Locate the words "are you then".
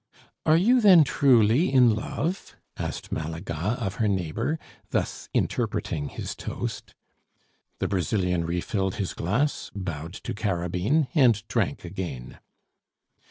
0.47-1.03